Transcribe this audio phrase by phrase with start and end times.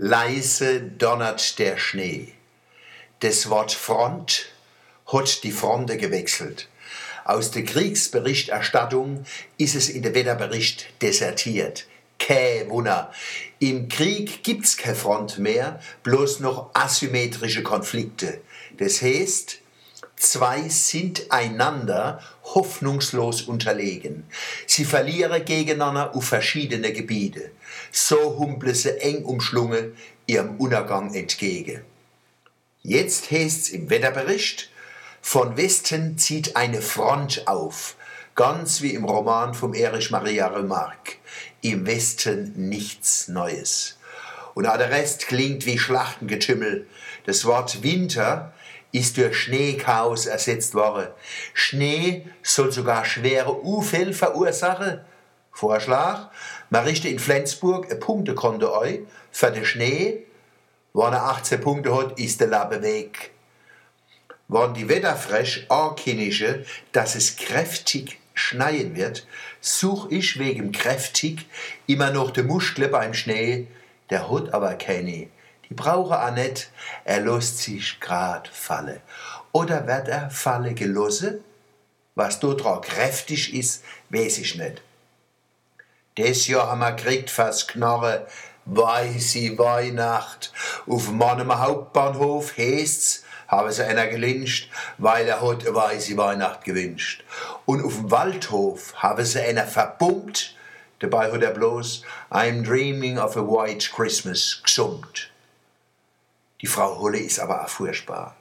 [0.00, 2.28] Leise donnert der Schnee.
[3.18, 4.46] Das Wort Front
[5.08, 6.68] hat die Fronte gewechselt.
[7.24, 9.24] Aus der Kriegsberichterstattung
[9.56, 11.88] ist es in der Wetterbericht desertiert.
[12.20, 13.12] Kä Wunder.
[13.58, 18.40] Im Krieg gibt's keine Front mehr, bloß noch asymmetrische Konflikte.
[18.76, 19.58] Das heißt,
[20.18, 24.24] zwei sind einander hoffnungslos unterlegen.
[24.66, 27.50] Sie verlieren gegeneinander auf verschiedene Gebiete.
[27.92, 31.82] So humple sie eng umschlungen ihrem Untergang entgegen.
[32.82, 34.70] Jetzt heißt's im Wetterbericht,
[35.20, 37.96] von Westen zieht eine Front auf,
[38.34, 41.16] ganz wie im Roman von Erich Maria Remarque.
[41.60, 43.98] Im Westen nichts Neues.
[44.54, 46.86] Und auch der Rest klingt wie Schlachtengetümmel.
[47.26, 48.52] Das Wort Winter
[48.92, 51.08] ist durch Schneechaos ersetzt worden.
[51.52, 55.00] Schnee soll sogar schwere Unfälle verursachen.
[55.52, 56.30] Vorschlag,
[56.70, 60.24] man richte in Flensburg ein Punktekonto ein für den Schnee.
[60.94, 63.32] Wenn er 18 Punkte hat, ist der Labe weg.
[64.48, 69.26] Wenn die Wetterfresh ankündigen, dass es kräftig schneien wird,
[69.60, 71.46] such ich wegen kräftig
[71.86, 73.66] immer noch de Muschle beim Schnee,
[74.10, 75.28] der hat aber keine.
[75.68, 76.70] Die brauche er nicht,
[77.04, 79.00] er lässt sich grad falle.
[79.52, 81.40] Oder wird er falle gelosse?
[82.14, 84.82] Was dort drauf kräftig ist, weiß ich nicht.
[86.16, 88.26] Des Jahr haben wir kriegt fast Knarre,
[88.64, 90.52] weiße Weihnacht.
[90.86, 97.24] Auf meinem Hauptbahnhof heißt's, haben sie einer gelinscht, weil er eine weiße Weihnacht gewünscht.
[97.64, 100.54] Und auf dem Waldhof haben sie einer verbummt,
[100.98, 105.30] dabei hat er bloß I'm dreaming of a white Christmas gesummt.
[106.60, 108.36] Die Frau Holle ist aber auch furchtbar.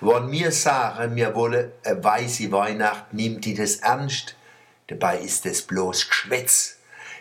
[0.00, 4.36] Wenn mir sagen, mir wolle eine weiße Weihnacht, nimmt die das ernst,
[4.88, 6.76] dabei ist es bloß Geschwätz.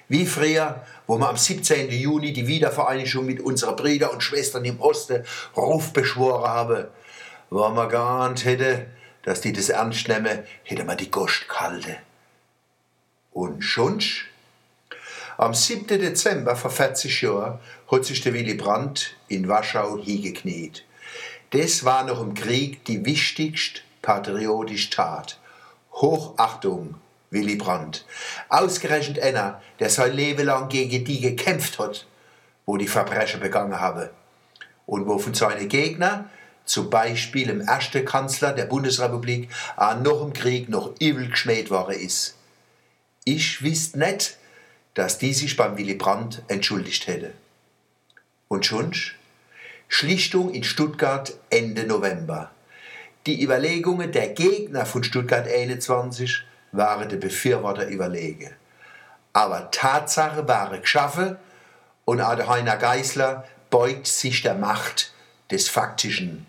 [0.10, 1.90] Wie früher, wo wir am 17.
[1.90, 5.24] Juni die Wiedervereinigung mit unseren Brüdern und Schwestern im Osten
[5.56, 6.88] Ruf beschworen haben.
[7.50, 8.88] Wenn man geahnt hätte,
[9.24, 11.98] dass die das ernst nehmen, hätte man die Gost kalte.
[13.32, 14.33] Und schonsch?
[15.38, 15.88] Am 7.
[15.88, 17.60] Dezember vor 40 Jahren
[17.92, 20.86] hat sich der Willy Brandt in Warschau hingekniet.
[21.50, 25.40] Das war noch im Krieg die wichtigste patriotische Tat.
[25.94, 26.96] Hochachtung,
[27.32, 28.06] Willy Brandt.
[28.50, 32.06] Ausgerechnet einer, der sein Leben lang gegen die gekämpft hat,
[32.68, 34.10] wo die Verbrechen begangen haben.
[34.86, 36.30] Und wo von seinen Gegnern,
[36.66, 41.96] zum Beispiel im ersten Kanzler der Bundesrepublik, auch noch im Krieg noch übel geschmäht worden
[41.96, 42.36] ist.
[43.26, 44.38] Ich wüsste nicht,
[44.94, 47.34] dass die sich beim Willy Brandt entschuldigt hätte.
[48.48, 48.94] Und schon?
[49.88, 52.52] Schlichtung in Stuttgart Ende November.
[53.26, 58.52] Die Überlegungen der Gegner von Stuttgart 21 waren der Befürworter überlegen.
[59.32, 61.38] Aber Tatsache waren geschaffen
[62.06, 65.14] und auch der Heiner Geißler beugt sich der Macht
[65.50, 66.46] des Faktischen.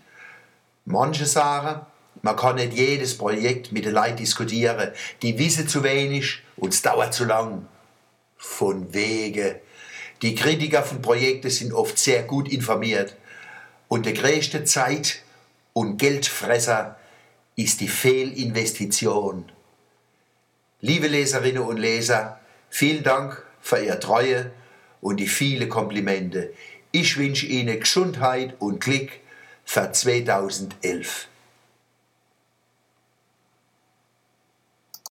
[0.85, 1.81] Manche sagen,
[2.21, 4.91] man kann nicht jedes Projekt mit den Leuten diskutieren,
[5.21, 7.67] die wissen zu wenig und es dauert zu lang
[8.37, 9.61] von Wege.
[10.21, 13.15] Die Kritiker von Projekten sind oft sehr gut informiert.
[13.87, 15.21] Und der größte Zeit-
[15.73, 16.97] und Geldfresser
[17.55, 19.51] ist die Fehlinvestition.
[20.81, 24.51] Liebe Leserinnen und Leser, vielen Dank für Ihre Treue
[25.01, 26.53] und die vielen Komplimente.
[26.91, 29.11] Ich wünsche Ihnen Gesundheit und Glück
[29.65, 31.27] für 2011.